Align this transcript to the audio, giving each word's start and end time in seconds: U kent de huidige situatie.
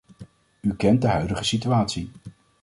U 0.69 0.73
kent 0.83 1.01
de 1.01 1.07
huidige 1.07 1.43
situatie. 1.43 2.11